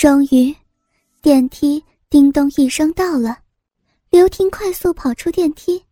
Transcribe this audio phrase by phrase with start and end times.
[0.00, 0.56] 终于，
[1.20, 3.38] 电梯叮咚一声到了，
[4.08, 5.84] 刘婷快速跑出电梯，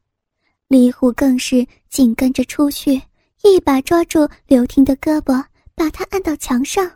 [0.66, 3.02] 李虎更是紧跟着出去，
[3.42, 5.44] 一把抓住刘婷的胳膊，
[5.74, 6.90] 把她按到墙上。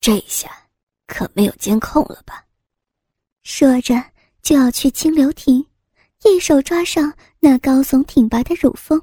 [0.00, 0.48] 这下
[1.08, 2.44] 可没有监控了吧？
[3.42, 4.00] 说着
[4.42, 5.66] 就要去亲刘婷，
[6.22, 9.02] 一手抓上那高耸挺拔的乳峰。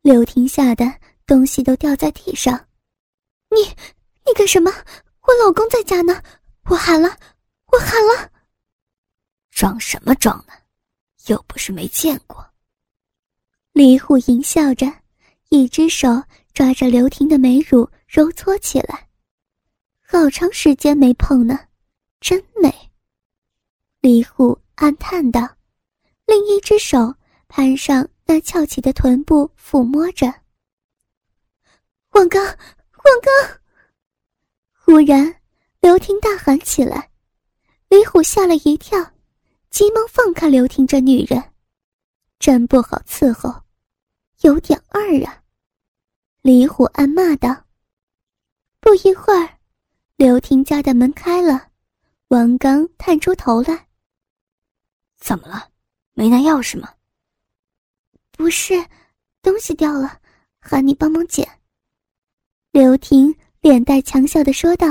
[0.00, 0.90] 刘婷吓得
[1.26, 2.58] 东西都掉在地上，
[3.50, 3.68] 你，
[4.24, 4.72] 你干什么？
[5.28, 6.22] 我老公在家呢，
[6.70, 7.14] 我喊了，
[7.66, 8.32] 我喊了。
[9.50, 10.54] 装什么装呢？
[11.26, 12.42] 又不是没见过。
[13.72, 14.90] 李虎淫笑着，
[15.50, 16.08] 一只手
[16.54, 19.06] 抓着刘婷的美乳揉搓起来，
[20.00, 21.60] 好长时间没碰呢，
[22.20, 22.74] 真美。
[24.00, 25.46] 李虎暗叹道，
[26.24, 27.14] 另一只手
[27.48, 30.32] 攀上那翘起的臀部抚摸着。
[32.12, 32.56] 王刚，王
[33.20, 33.60] 刚。
[34.90, 35.42] 忽然，
[35.80, 37.10] 刘婷大喊起来，
[37.90, 38.98] 李虎吓了一跳，
[39.68, 41.52] 急忙放开刘婷这女人，
[42.38, 43.64] 真不好伺候，
[44.40, 45.42] 有点二啊！
[46.40, 47.66] 李虎暗骂道。
[48.80, 49.58] 不一会儿，
[50.16, 51.68] 刘婷家的门开了，
[52.28, 53.88] 王刚探出头来
[55.20, 55.68] ：“怎么了？
[56.14, 56.94] 没拿钥匙吗
[58.32, 58.72] ？”“不是，
[59.42, 60.18] 东西掉了，
[60.58, 61.46] 喊你帮忙捡。”
[62.72, 63.36] 刘婷。
[63.60, 64.86] 脸带强笑的说道：“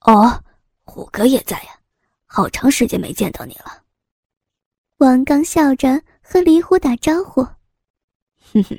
[0.00, 0.44] 哦，
[0.84, 1.80] 虎哥也在呀，
[2.26, 3.82] 好长时间没见到你了。”
[4.98, 7.42] 王刚笑着和李虎打招呼
[8.52, 8.78] ：“哼哼，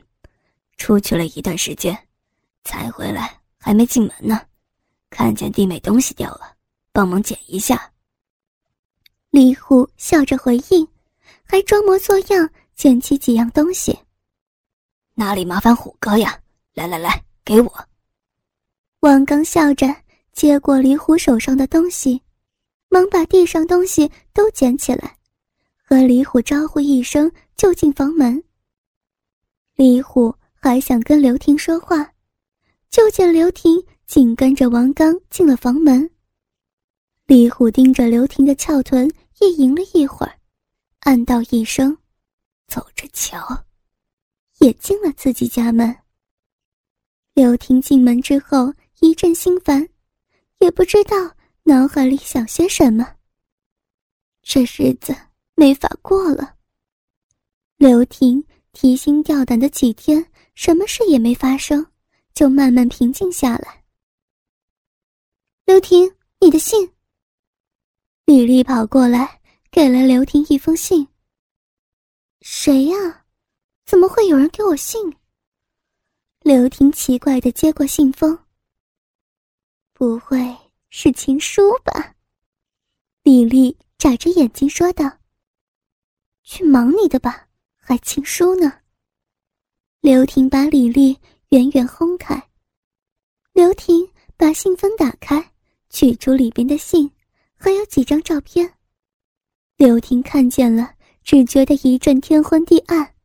[0.77, 1.97] 出去了一段时间，
[2.63, 4.45] 才回来，还没进门呢，
[5.09, 6.55] 看见弟妹东西掉了，
[6.91, 7.91] 帮忙捡一下。”
[9.31, 10.87] 李虎笑着回应，
[11.43, 13.97] 还装模作样捡起几样东西
[15.15, 16.39] ：“哪里麻烦虎哥呀？
[16.73, 17.85] 来来来，给我。”
[19.01, 19.87] 王刚笑着
[20.33, 22.21] 接过李虎手上的东西，
[22.89, 25.17] 忙把地上东西都捡起来，
[25.77, 28.43] 和李虎招呼一声就进房门。
[29.75, 32.11] 李虎还想跟刘婷说话，
[32.89, 36.09] 就见刘婷紧跟着王刚进了房门。
[37.25, 39.09] 李虎盯着刘婷的翘臀，
[39.39, 40.37] 意淫了一会儿，
[40.99, 41.97] 暗道一声
[42.67, 43.63] ：“走着瞧。”
[44.59, 45.95] 也进了自己家门。
[47.33, 48.73] 刘婷进门之后。
[49.01, 49.87] 一阵心烦，
[50.59, 51.15] 也不知道
[51.63, 53.15] 脑海里想些什么。
[54.41, 55.15] 这日子
[55.55, 56.55] 没法过了。
[57.77, 58.43] 刘婷
[58.73, 61.85] 提心吊胆的几天，什么事也没发生，
[62.33, 63.83] 就慢慢平静下来。
[65.65, 66.91] 刘婷，你的信。
[68.25, 69.39] 李丽跑过来，
[69.71, 71.07] 给了刘婷一封信。
[72.41, 73.25] 谁呀？
[73.85, 75.15] 怎么会有人给我信？
[76.41, 78.37] 刘婷奇怪的接过信封。
[79.99, 80.55] 不会
[80.89, 82.15] 是情书吧？
[83.21, 85.17] 李丽眨着眼睛说道
[86.41, 88.71] ：“去忙你的吧，还情书呢。”
[89.99, 92.41] 刘婷把李丽远远轰开。
[93.51, 95.51] 刘婷把信封打开，
[95.89, 97.11] 取出里边的信，
[97.57, 98.75] 还有几张照片。
[99.75, 100.93] 刘婷看见了，
[101.25, 103.15] 只觉得一阵天昏地暗。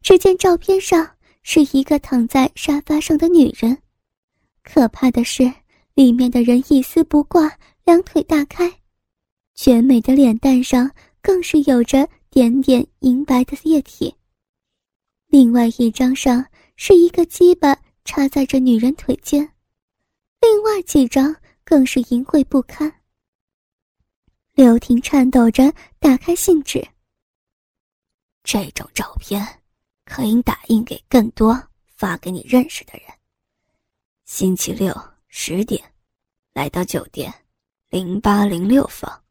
[0.00, 1.08] 只见照片上
[1.44, 3.80] 是一个躺在沙发上的女人，
[4.64, 5.48] 可怕的是。
[6.00, 8.80] 里面的人一丝不挂，两腿大开，
[9.54, 10.90] 绝美的脸蛋上
[11.20, 14.16] 更是有着点点银白的液体。
[15.26, 16.42] 另外一张上
[16.74, 19.46] 是一个鸡巴插在这女人腿间，
[20.40, 22.90] 另外几张更是淫秽不堪。
[24.54, 26.82] 刘婷颤抖着打开信纸。
[28.42, 29.46] 这种照片
[30.06, 31.62] 可以打印给更多，
[31.94, 33.02] 发给你认识的人。
[34.24, 35.09] 星期六。
[35.32, 35.94] 十点，
[36.52, 37.32] 来到酒店
[37.88, 39.22] 零八零六房。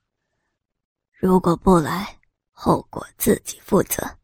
[1.12, 2.18] 如果不来，
[2.52, 4.18] 后果自己负责。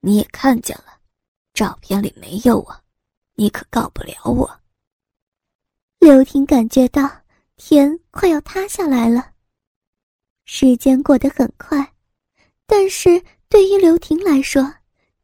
[0.00, 1.00] 你也看见了，
[1.54, 2.84] 照片里没有我，
[3.34, 4.60] 你可告不了我。
[5.98, 7.10] 刘婷感觉到
[7.56, 9.32] 天快要塌下来了。
[10.44, 11.94] 时间过得很快，
[12.66, 14.74] 但是对于刘婷来说，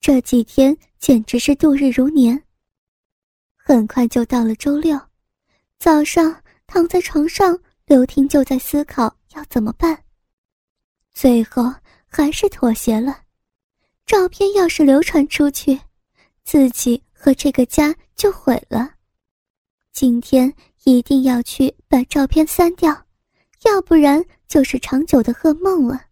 [0.01, 2.43] 这几天简直是度日如年。
[3.55, 4.99] 很快就到了周六。
[5.79, 10.03] 早上躺在床上，刘婷就在思考要怎么办。
[11.13, 11.73] 最后
[12.07, 13.21] 还是妥协了。
[14.07, 15.81] 照片要是流传出去，
[16.43, 18.93] 自己和这个家就毁了。
[19.93, 20.53] 今天
[20.85, 23.07] 一定要去把照片删掉，
[23.65, 26.07] 要不然就是长久的噩梦了。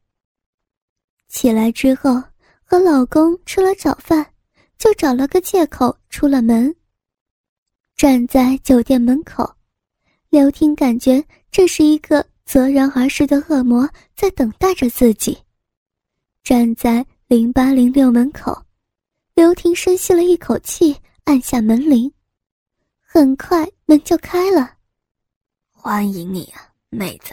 [1.29, 2.23] 起来之后，
[2.63, 4.35] 和老公吃了早饭，
[4.79, 6.75] 就找了个借口出了门。
[8.03, 9.49] 站在酒店门口。
[10.29, 15.39] 刘婷感觉这是一个择然而逝的恶魔在等待着自己。
[16.43, 18.61] 站在零八零六门口，
[19.37, 20.97] 刘婷深吸了一口气，
[21.27, 22.13] 按下门铃。
[23.01, 24.79] 很快门就开了。
[25.71, 27.33] 欢迎你啊，妹子。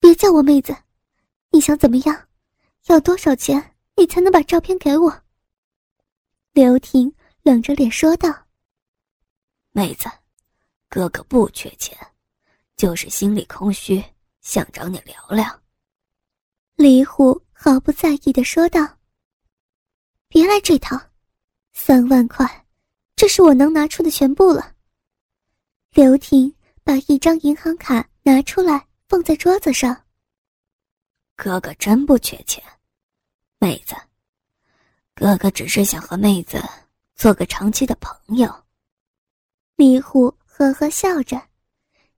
[0.00, 0.74] 别叫我妹子，
[1.50, 2.28] 你想怎么样？
[2.86, 5.22] 要多少钱你才能把照片给我？
[6.54, 7.12] 刘婷
[7.42, 8.34] 冷着脸说道
[9.76, 10.10] ：“妹子。”
[10.88, 11.98] 哥哥不缺钱，
[12.76, 14.02] 就是心里空虚，
[14.40, 15.44] 想找你聊聊。
[16.76, 18.98] 李虎毫不在意的说道
[20.28, 20.96] ：“别来这套，
[21.72, 22.66] 三万块，
[23.16, 24.74] 这是我能拿出的全部了。”
[25.92, 30.04] 刘婷把一张银行卡拿出来，放在桌子上。
[31.34, 32.62] 哥哥真不缺钱，
[33.58, 33.94] 妹子，
[35.14, 36.62] 哥哥只是想和妹子
[37.16, 38.65] 做个长期的朋友。
[39.76, 40.34] 李虎。
[40.58, 41.50] 呵呵笑着，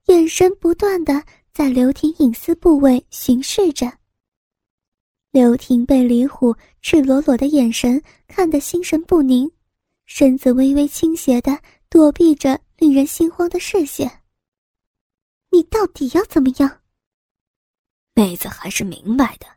[0.05, 3.93] 眼神不断的在刘婷隐私部位巡视着。
[5.33, 9.51] 刘婷被李虎赤裸裸的眼神看得心神不宁，
[10.07, 14.23] 身子微微倾斜的躲避着令人心慌的视线。
[15.51, 16.83] 你到底要怎么样？
[18.15, 19.49] 妹子还是明白的，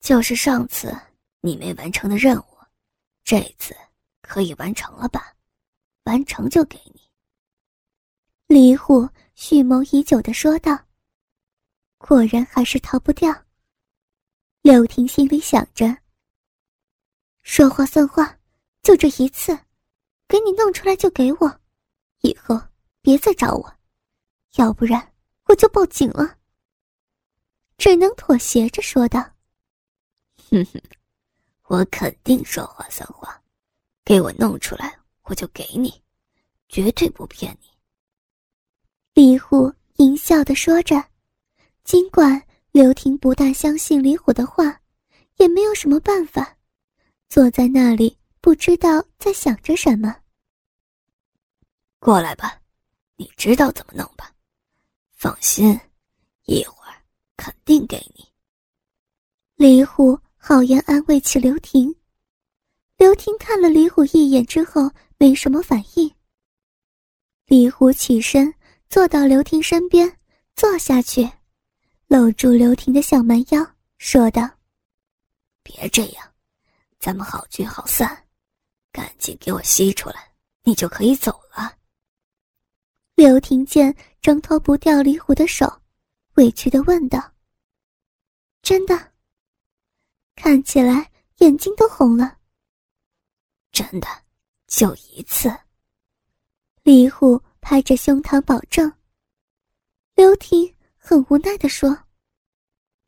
[0.00, 0.92] 就是上次
[1.42, 2.44] 你没完成的任务，
[3.22, 3.72] 这次
[4.20, 5.32] 可以完成了吧？
[6.06, 7.03] 完成就给你。
[8.46, 10.78] 李虎蓄谋已久的说道
[11.96, 13.34] ：“果然还是逃不掉。”
[14.60, 15.96] 柳婷心里想着
[17.42, 18.38] ：“说话算话，
[18.82, 19.58] 就这一次，
[20.28, 21.60] 给你弄出来就给我，
[22.20, 22.60] 以后
[23.00, 23.74] 别再找我，
[24.56, 25.14] 要不然
[25.46, 26.38] 我就报警了。”
[27.78, 29.20] 只能妥协着说道
[30.50, 30.80] ：“哼哼，
[31.64, 33.42] 我肯定说话算话，
[34.04, 36.02] 给我弄出来我就给你，
[36.68, 37.68] 绝对不骗你。”
[39.14, 41.00] 李虎淫笑的说着，
[41.84, 44.80] 尽管刘婷不大相信李虎的话，
[45.36, 46.56] 也没有什么办法，
[47.28, 50.16] 坐在那里不知道在想着什么。
[52.00, 52.60] 过来吧，
[53.14, 54.34] 你知道怎么弄吧？
[55.12, 55.78] 放心，
[56.46, 57.00] 一会儿
[57.36, 58.26] 肯定给你。
[59.54, 61.94] 李虎好言安慰起刘婷，
[62.96, 66.12] 刘婷看了李虎一眼之后，没什么反应。
[67.46, 68.52] 李虎起身。
[68.94, 70.20] 坐到刘婷身边，
[70.54, 71.28] 坐下去，
[72.06, 74.48] 搂住刘婷的小蛮腰，说道
[75.64, 76.32] ：“别这样，
[77.00, 78.28] 咱们好聚好散，
[78.92, 80.32] 赶紧给我吸出来，
[80.62, 81.76] 你就可以走了。”
[83.16, 83.92] 刘婷见
[84.22, 85.66] 挣脱不掉李虎的手，
[86.34, 87.32] 委屈的问道
[88.62, 89.12] ：“真的？
[90.36, 92.38] 看起来眼睛都红了。
[93.72, 94.06] ”“真的，
[94.68, 95.52] 就一次。”
[96.84, 97.42] 李虎。
[97.64, 98.92] 拍着胸膛保证。
[100.14, 101.98] 刘婷很无奈的说：“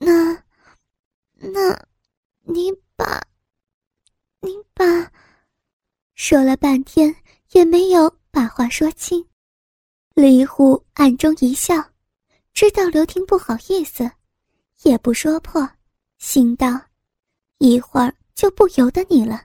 [0.01, 0.33] 那，
[1.35, 1.87] 那，
[2.41, 3.23] 你把，
[4.41, 5.13] 你把……”
[6.17, 7.15] 说了半天
[7.51, 9.23] 也没有把话说清。
[10.15, 11.75] 李虎暗中一笑，
[12.55, 14.11] 知道刘婷不好意思，
[14.85, 15.69] 也不说破，
[16.17, 16.81] 心道
[17.61, 19.45] ：“一会儿就不由得你了。”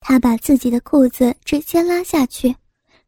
[0.00, 2.54] 他把自己的裤子直接拉下去，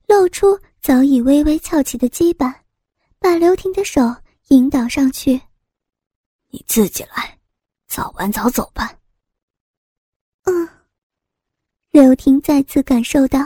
[0.06, 0.56] 露出。
[0.80, 2.62] 早已微微翘起的鸡巴，
[3.18, 4.00] 把刘婷的手
[4.48, 5.40] 引导上去。
[6.50, 7.38] 你自己来，
[7.86, 8.96] 早晚早走吧。
[10.44, 10.68] 嗯。
[11.90, 13.40] 刘婷再次感受到，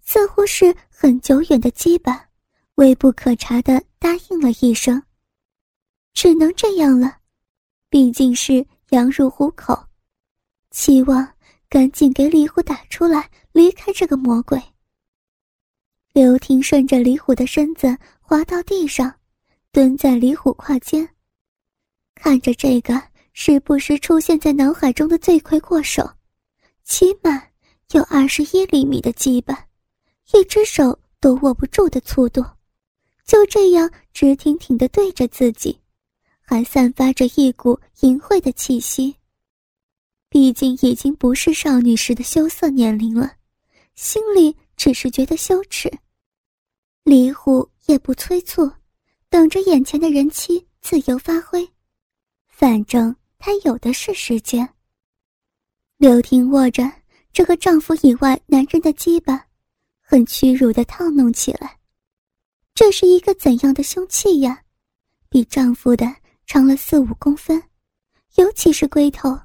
[0.00, 2.18] 似乎是很久远的羁绊，
[2.76, 5.02] 微不可察的答应了一声。
[6.14, 7.18] 只能这样了，
[7.90, 9.86] 毕竟是羊入虎口，
[10.70, 11.28] 期望
[11.68, 14.62] 赶紧给李虎打出来，离开这个魔鬼。
[16.12, 19.14] 刘婷顺着李虎的身子滑到地上，
[19.70, 21.08] 蹲在李虎胯间，
[22.14, 23.00] 看着这个
[23.32, 26.10] 时不时出现在脑海中的罪魁祸首，
[26.82, 27.42] 起码
[27.92, 29.66] 有二十一厘米的鸡巴，
[30.32, 32.44] 一只手都握不住的粗度，
[33.24, 35.78] 就这样直挺挺的对着自己，
[36.40, 39.14] 还散发着一股淫秽的气息。
[40.30, 43.34] 毕竟已经不是少女时的羞涩年龄了，
[43.94, 45.92] 心里只是觉得羞耻。
[47.02, 48.70] 李虎也不催促，
[49.28, 51.68] 等着眼前的人妻自由发挥，
[52.46, 54.66] 反正他有的是时间。
[55.96, 56.90] 刘婷握着
[57.32, 59.46] 这个丈夫以外男人的鸡巴，
[60.00, 61.78] 很屈辱的套弄起来。
[62.72, 64.62] 这是一个怎样的凶器呀？
[65.28, 66.06] 比丈夫的
[66.46, 67.60] 长了四五公分，
[68.36, 69.36] 尤其是龟头，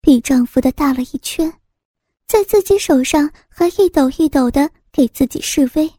[0.00, 1.59] 比丈夫的大了一圈，
[2.30, 5.92] 在自己手上还一抖一抖的给自己示威。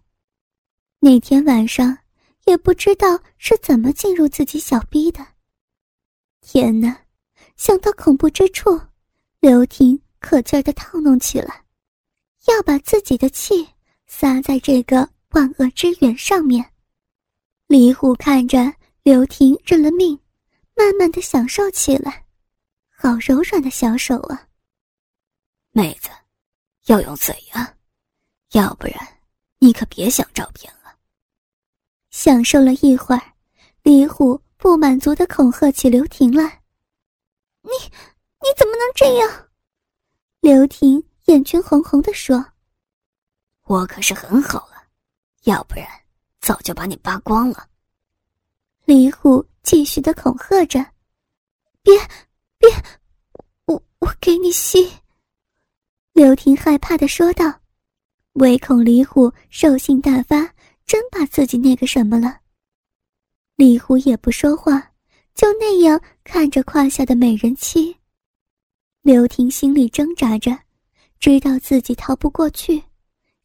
[1.02, 1.98] 那天晚上，
[2.46, 5.28] 也不知道是怎么进入自己小逼的。
[6.40, 6.98] 天哪！
[7.58, 8.80] 想到恐怖之处，
[9.42, 11.66] 刘婷可劲儿的套弄起来，
[12.48, 13.68] 要把自己的气
[14.08, 16.66] 撒在这个万恶之源上面。
[17.68, 18.74] 李虎看着
[19.04, 20.18] 刘婷认了命，
[20.78, 22.26] 慢慢的享受起来，
[22.90, 24.48] 好柔软的小手啊！
[25.74, 26.10] 妹子，
[26.86, 27.74] 要用嘴啊，
[28.52, 28.96] 要不然
[29.60, 30.96] 你可别想照片了。
[32.10, 33.22] 享受了一会儿，
[33.84, 36.62] 李虎不满足的恐吓起刘婷来
[37.62, 39.48] ：“你你怎么能这样？”
[40.42, 42.44] 刘婷眼圈红红的说
[43.66, 44.84] ：“我可是很好了，
[45.44, 45.88] 要不然
[46.40, 47.68] 早就把你扒光了。”
[48.86, 50.84] 李虎继续的恐吓着
[51.84, 51.96] ：“别
[52.58, 52.70] 别，
[53.66, 54.92] 我我给你吸。”
[56.14, 57.62] 刘婷害怕的说道，
[58.34, 60.54] 唯恐李虎兽性大发。
[60.88, 62.42] 真把自己那个什么了。
[63.56, 64.92] 李虎也不说话，
[65.34, 67.96] 就那样看着胯下的美人妻。
[69.02, 70.52] 刘婷心里挣扎着，
[71.18, 72.84] 知道自己逃不过去，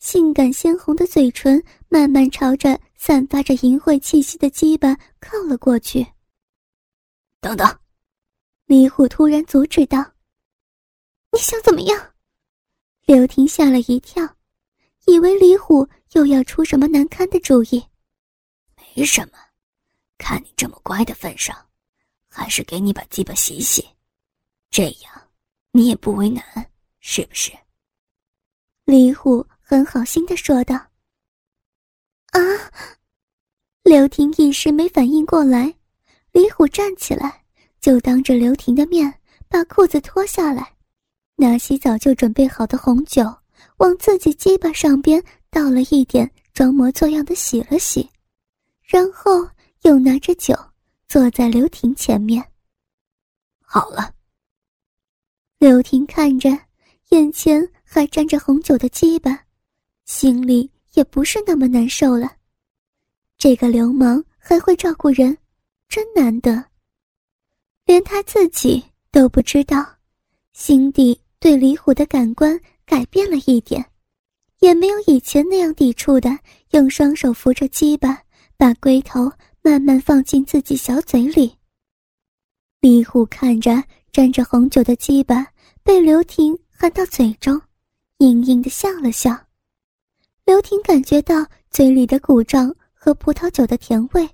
[0.01, 6.05] 性感鲜红的嘴唇慢慢朝着散发着淫秽气息的鸡巴靠了过去。
[7.41, 7.79] 等等，
[8.65, 10.05] 李虎突然阻止道
[11.31, 12.15] ：“你想怎么样？”
[13.07, 14.37] 刘婷吓了一跳。
[15.07, 17.81] 以为李虎又要出什么难堪的主意，
[18.75, 19.39] 没什么，
[20.19, 21.57] 看你这么乖的份上，
[22.29, 23.87] 还是给你把鸡巴洗洗，
[24.69, 25.31] 这样
[25.71, 26.45] 你也不为难，
[26.99, 27.53] 是不是？
[28.85, 30.75] 李虎很好心的说道。
[30.75, 32.41] 啊！
[33.85, 35.73] 刘婷一时没反应过来，
[36.33, 37.45] 李虎站起来，
[37.81, 40.76] 就当着刘婷的面把裤子脱下来，
[41.37, 43.23] 拿起早就准备好的红酒。
[43.79, 48.09] 往自己鸡巴上边倒了一点，装模作样的洗了洗，
[48.83, 49.47] 然后
[49.83, 50.55] 又拿着酒
[51.09, 52.43] 坐在刘婷前面。
[53.61, 54.15] 好了，
[55.59, 56.49] 刘婷看着
[57.11, 59.45] 眼前还沾着红酒的鸡巴，
[60.07, 62.33] 心里也不是那么难受了。
[63.37, 65.37] 这个流氓还会照顾人，
[65.87, 66.65] 真难得。
[67.85, 69.87] 连他自己都不知道，
[70.55, 72.61] 心底对李虎的感官。
[72.89, 73.85] 改变了一点，
[74.61, 76.31] 也没有以前那样抵触的，
[76.71, 78.23] 用双手扶着鸡巴，
[78.57, 79.29] 把龟头
[79.61, 81.53] 慢慢放进自己小嘴里。
[82.81, 85.45] 李虎看着沾着红酒的鸡巴
[85.83, 87.61] 被刘婷含到嘴中，
[88.19, 89.37] 盈盈的笑了笑。
[90.45, 94.31] 刘婷感觉到嘴里的鼓胀和葡萄酒的甜味，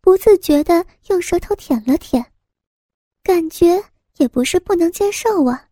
[0.00, 2.24] 不自觉的用舌头舔了舔，
[3.24, 3.82] 感觉
[4.18, 5.69] 也不是不能接受啊。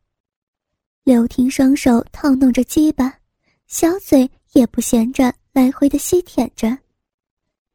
[1.08, 3.10] 刘婷双手套弄着鸡巴，
[3.66, 6.76] 小嘴也不闲着，来回的吸舔着，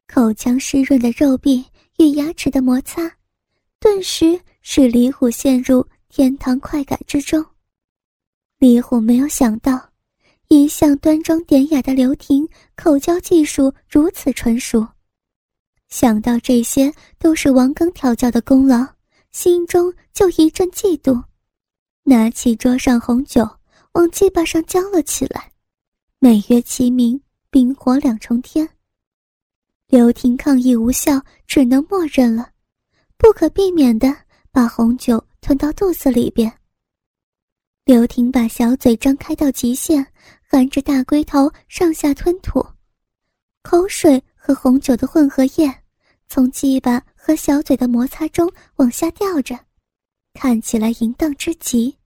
[0.06, 1.64] 口腔湿润的肉壁
[1.98, 3.10] 与牙齿的摩擦，
[3.80, 7.44] 顿时使李虎陷入天堂快感之中。
[8.58, 9.90] 李虎没有想到，
[10.46, 14.86] 一向端庄典雅的刘婷口交技术如此纯熟，
[15.88, 18.86] 想到这些都是王刚调教的功劳，
[19.32, 21.20] 心中就一阵嫉妒。
[22.06, 23.48] 拿起桌上红酒，
[23.92, 25.50] 往鸡巴上浇了起来，
[26.18, 27.18] 美月齐鸣，
[27.48, 28.68] 冰火两重天。
[29.86, 32.50] 刘婷抗议无效，只能默认了，
[33.16, 34.14] 不可避免的
[34.52, 36.52] 把红酒吞到肚子里边。
[37.86, 40.06] 刘婷把小嘴张开到极限，
[40.46, 42.62] 含着大龟头上下吞吐，
[43.62, 45.74] 口水和红酒的混合液
[46.28, 49.58] 从鸡巴和小嘴的摩擦中往下掉着。
[50.34, 51.96] 看起来淫荡之极。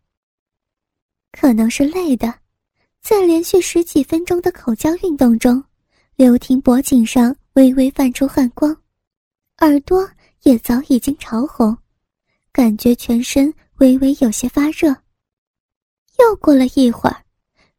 [1.32, 2.32] 可能是累的，
[3.02, 5.62] 在连续十几分钟的口交运动中，
[6.16, 8.74] 刘婷脖颈上微微泛出汗光，
[9.58, 10.08] 耳朵
[10.42, 11.76] 也早已经潮红，
[12.52, 14.88] 感觉全身微微有些发热。
[16.18, 17.24] 又过了一会儿，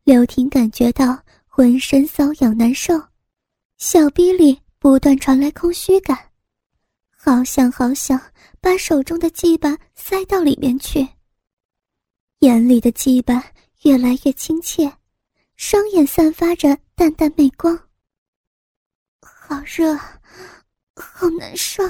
[0.03, 2.93] 刘婷感觉到浑身瘙痒难受，
[3.77, 6.17] 小臂里不断传来空虚感，
[7.17, 8.19] 好想好想。
[8.61, 11.07] 把手中的鸡巴塞到里面去。
[12.39, 13.43] 眼里的鸡巴
[13.83, 14.91] 越来越亲切，
[15.55, 17.77] 双眼散发着淡淡媚光。
[19.21, 19.95] 好热，
[20.95, 21.83] 好难受。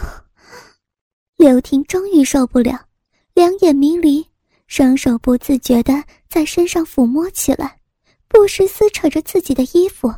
[1.36, 2.88] 刘婷终于受不了，
[3.34, 4.26] 两眼迷离，
[4.68, 7.80] 双手不自觉的在身上抚摸起来，
[8.28, 10.14] 不时撕扯着自己的衣服。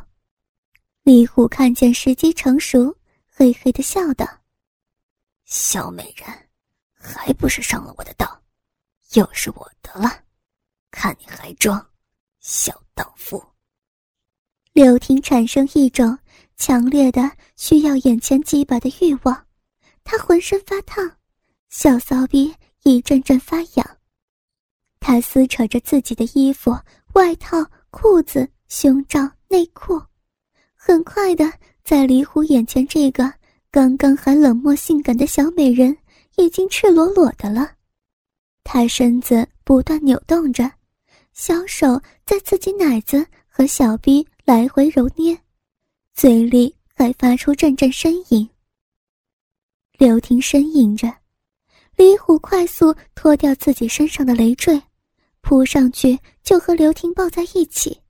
[1.02, 2.96] 李虎看见时机成熟，
[3.28, 4.26] 嘿嘿的笑道。
[5.44, 6.41] 小美人，
[7.02, 8.42] 还不是上了我的当，
[9.14, 10.22] 又是我的了，
[10.90, 11.84] 看你还装，
[12.40, 13.42] 小荡妇！
[14.72, 16.16] 柳婷产生一种
[16.56, 19.46] 强烈的需要眼前鸡巴的欲望，
[20.04, 21.18] 她浑身发烫，
[21.68, 22.54] 小骚逼
[22.84, 23.98] 一阵阵发痒。
[25.00, 26.70] 他撕扯着自己的衣服、
[27.14, 27.58] 外套、
[27.90, 30.00] 裤子、胸罩、内裤，
[30.76, 33.30] 很快的，在李虎眼前，这个
[33.70, 35.96] 刚刚还冷漠性感的小美人
[36.36, 37.76] 已经赤裸裸的了。
[38.64, 40.70] 他身子不断扭动着，
[41.32, 45.36] 小手在自己奶子和小臂来回揉捏，
[46.14, 48.48] 嘴里还发出阵阵呻吟。
[49.98, 51.12] 刘婷呻吟着，
[51.96, 54.80] 李虎快速脱掉自己身上的累赘。
[55.44, 58.00] 扑上去就和刘婷抱在一起，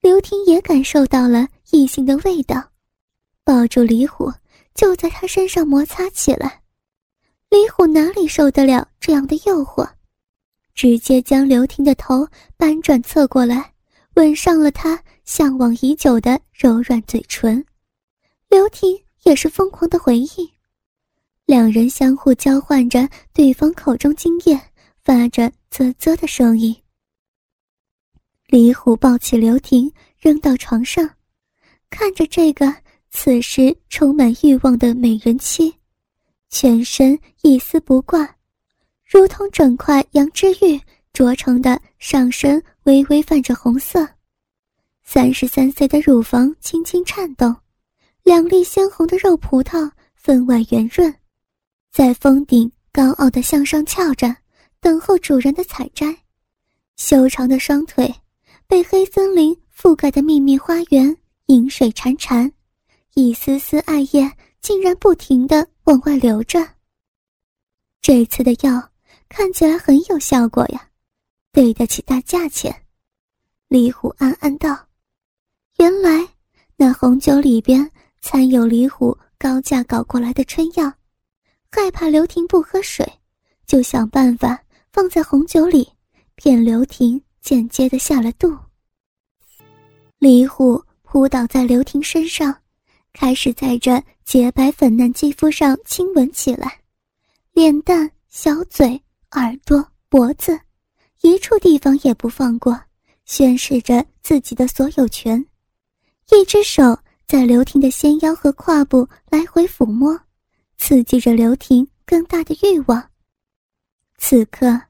[0.00, 2.66] 刘婷也感受到了异性的味道，
[3.44, 4.32] 抱住李虎
[4.74, 6.62] 就在他身上摩擦起来。
[7.50, 9.86] 李虎哪里受得了这样的诱惑，
[10.74, 12.26] 直接将刘婷的头
[12.56, 13.74] 搬转侧过来，
[14.14, 17.62] 吻上了他向往已久的柔软嘴唇。
[18.48, 20.28] 刘婷也是疯狂的回应，
[21.44, 24.58] 两人相互交换着对方口中精液。
[25.02, 26.76] 发着啧啧的声音。
[28.48, 31.08] 李虎抱起刘婷，扔到床上，
[31.88, 32.72] 看着这个
[33.08, 35.74] 此时充满欲望的美人妻，
[36.50, 38.28] 全身一丝不挂，
[39.04, 40.80] 如同整块羊脂玉
[41.14, 44.06] 琢成的上身微微泛着红色，
[45.02, 47.54] 三十三岁的乳房轻轻颤动，
[48.24, 51.14] 两粒鲜红的肉葡萄分外圆润，
[51.92, 54.36] 在峰顶高傲的向上翘着。
[54.82, 56.16] 等候主人的采摘，
[56.96, 58.10] 修长的双腿
[58.66, 61.14] 被黑森林覆盖的秘密花园，
[61.46, 62.50] 饮水潺潺，
[63.12, 66.64] 一丝丝艾叶竟然不停的往外流着。
[68.00, 68.90] 这次的药
[69.28, 70.88] 看起来很有效果呀，
[71.50, 72.84] 对得起大价钱。
[73.66, 74.86] 李虎暗暗道
[75.78, 76.28] ：“原来
[76.76, 80.92] 那红酒里边掺有李虎高价搞过来的春药，
[81.72, 83.04] 害怕刘婷不喝水，
[83.66, 85.88] 就想办法。”放在红酒里，
[86.34, 88.58] 骗刘婷间接的下了肚。
[90.18, 92.52] 李虎扑倒在刘婷身上，
[93.12, 96.80] 开始在这洁白粉嫩肌肤上亲吻起来，
[97.52, 100.56] 脸蛋、小嘴、耳朵、脖子，
[101.22, 102.80] 一处地方也不放过，
[103.24, 105.44] 宣示着自己的所有权。
[106.30, 110.16] 一只手在刘婷的纤腰和胯部来回抚摸，
[110.78, 113.04] 刺激着刘婷更大的欲望。
[114.18, 114.80] 此刻，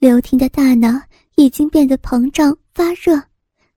[0.00, 1.00] 刘婷的大脑
[1.36, 3.14] 已经变得膨胀发热，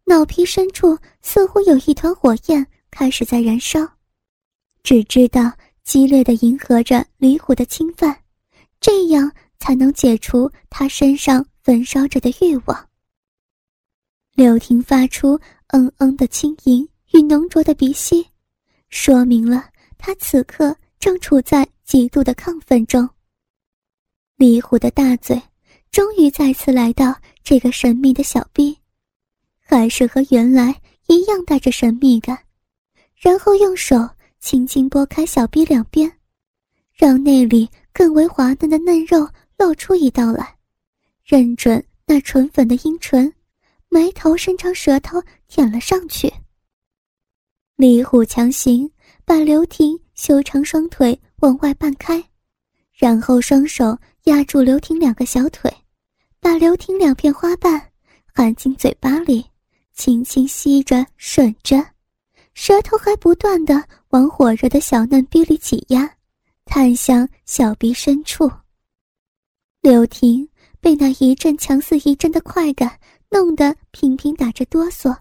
[0.05, 3.87] 脑皮深处似乎有一团火焰开始在燃烧，
[4.83, 5.51] 只知道
[5.83, 8.17] 激烈的迎合着李虎的侵犯，
[8.79, 12.89] 这样才能解除他身上焚烧着的欲望。
[14.33, 18.25] 柳婷发出嗯嗯的轻吟与浓浊的鼻息，
[18.89, 23.07] 说明了他此刻正处在极度的亢奋中。
[24.37, 25.39] 李虎的大嘴
[25.91, 28.75] 终于再次来到这个神秘的小臂，
[29.59, 32.37] 还是和原来一样带着神秘感。
[33.15, 34.09] 然后用手
[34.41, 36.11] 轻轻拨开小臂两边，
[36.93, 40.57] 让那里更为滑嫩的嫩肉露出一道来，
[41.23, 43.31] 认准那纯粉的阴唇，
[43.87, 46.29] 埋头伸长舌头舔了上去。
[47.75, 48.91] 李虎强行
[49.23, 52.21] 把刘婷修长双腿往外半开，
[52.93, 53.97] 然后双手。
[54.25, 55.67] 压住刘婷两个小腿，
[56.39, 57.81] 把刘婷两片花瓣
[58.35, 59.43] 含进嘴巴里，
[59.93, 61.83] 轻轻吸着、吮着，
[62.53, 66.09] 舌头还不断的往火热的小嫩逼里挤压，
[66.65, 68.51] 探向小臂深处。
[69.81, 70.47] 柳婷
[70.79, 75.17] 被那一阵强似一阵的快感弄得频频打着哆嗦，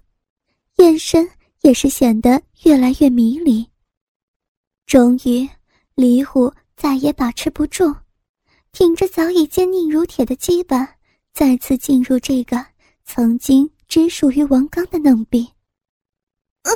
[0.77, 1.29] 眼神
[1.63, 3.67] 也是显得越来越迷离。
[4.87, 5.49] 终于，
[5.95, 7.95] 李虎再也把持不住。
[8.73, 10.97] 挺着早已坚硬如铁的鸡巴，
[11.33, 12.65] 再次进入这个
[13.05, 15.49] 曾经只属于王刚的嫩壁。
[16.63, 16.71] 好，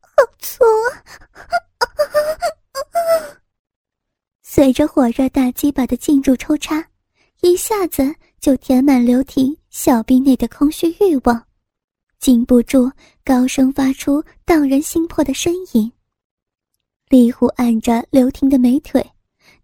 [0.00, 0.08] 好
[0.38, 1.02] 粗啊！
[4.42, 6.88] 随着火热大鸡巴的进入抽插，
[7.40, 11.46] 一下子就填满刘婷小臂内的空虚欲望，
[12.18, 12.90] 禁不住
[13.24, 15.92] 高声发出荡人心魄的呻吟。
[17.08, 19.04] 李虎按着刘婷的美腿。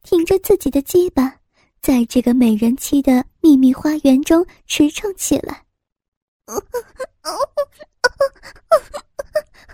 [0.05, 1.33] 挺着自己的鸡巴，
[1.81, 5.65] 在这个美人妻的秘密花园中驰骋起来。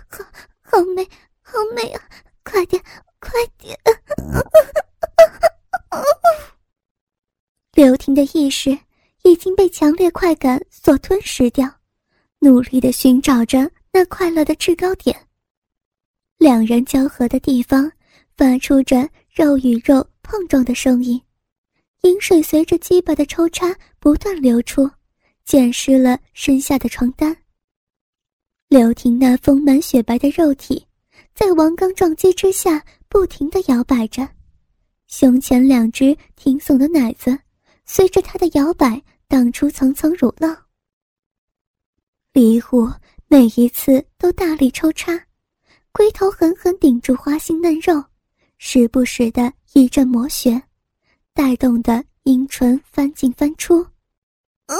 [0.09, 0.23] 好，
[0.61, 1.07] 好美，
[1.41, 2.01] 好美啊！
[2.43, 2.81] 快点，
[3.19, 3.77] 快点！
[7.73, 8.77] 刘婷的意识
[9.23, 11.69] 已经被强烈快感所吞噬掉，
[12.39, 15.27] 努力的寻找着那快乐的制高点，
[16.37, 17.89] 两人交合的地方
[18.35, 21.21] 发出着肉与肉碰撞的声音，
[22.01, 24.89] 饮水随着鸡巴的抽插不断流出，
[25.45, 27.35] 溅湿了身下的床单。
[28.69, 30.85] 刘婷那丰满雪白的肉体，
[31.33, 34.29] 在王刚撞击之下不停地摇摆着，
[35.07, 37.35] 胸前两只挺耸的奶子
[37.85, 40.55] 随着他的摇摆荡出层层乳浪。
[42.31, 42.87] 李虎
[43.27, 45.19] 每一次都大力抽插。
[45.91, 48.03] 龟头狠狠顶住花心嫩肉，
[48.59, 50.61] 时不时的一阵磨旋，
[51.33, 53.83] 带动的阴唇翻进翻出。
[54.67, 54.77] 嗯，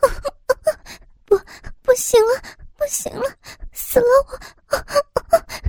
[1.26, 1.38] 不，
[1.82, 2.42] 不行了，
[2.78, 3.24] 不行了，
[3.72, 4.78] 死了我，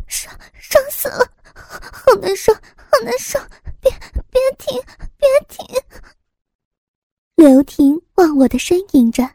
[0.08, 3.40] 爽爽死了，好难受，好难受，
[3.82, 3.92] 别
[4.30, 4.82] 别停，
[5.18, 5.66] 别停。
[7.36, 9.30] 刘婷忘我的呻吟着，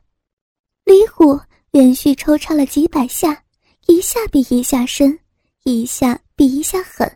[0.85, 1.39] 李虎
[1.73, 3.43] 连续抽插了几百下，
[3.87, 5.19] 一下比一下深。
[5.67, 7.11] 一下比一下狠，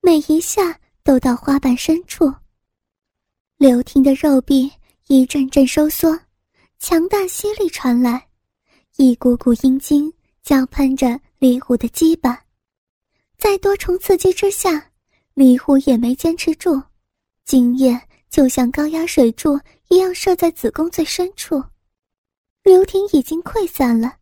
[0.00, 2.32] 每一下都到花瓣深处。
[3.58, 4.72] 刘婷的肉壁
[5.08, 6.18] 一阵阵收缩，
[6.78, 8.27] 强大吸力传来，
[9.00, 12.36] 一股股阴茎浇喷着李虎的鸡巴。
[13.36, 14.90] 在多重刺激之下，
[15.34, 16.82] 李虎也没坚持住，
[17.44, 17.96] 精液
[18.28, 19.56] 就像高压水柱
[19.86, 21.62] 一样射在子宫最深处。
[22.64, 24.16] 刘婷已经溃散了，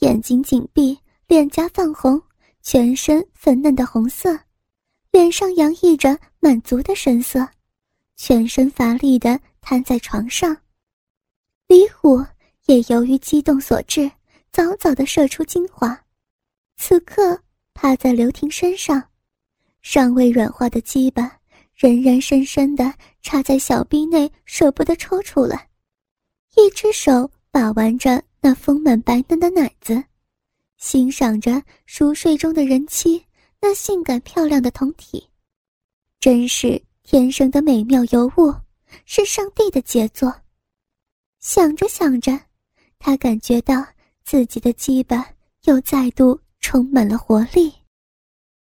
[0.00, 2.20] 眼睛紧闭，脸颊泛红。
[2.62, 4.36] 全身粉嫩的红色，
[5.12, 7.46] 脸上洋溢着满足的神色，
[8.16, 10.56] 全身乏力的瘫在床上。
[11.68, 12.26] 李虎
[12.66, 14.10] 也由于激动所致，
[14.52, 15.98] 早早的射出精华，
[16.76, 17.40] 此刻
[17.74, 19.02] 趴在刘婷身上，
[19.82, 21.38] 尚未软化的鸡巴
[21.74, 25.68] 仍然深深的插在小臂内，舍不得抽出来，
[26.56, 30.02] 一只手把玩着那丰满白嫩的奶子。
[30.76, 33.24] 欣赏着熟睡中的人妻
[33.60, 35.26] 那性感漂亮的酮体，
[36.18, 38.54] 真是天生的美妙尤物，
[39.04, 40.34] 是上帝的杰作。
[41.38, 42.38] 想着想着，
[43.06, 43.86] 他感觉到
[44.24, 45.24] 自己的鸡巴
[45.66, 47.72] 又再度充满了活力。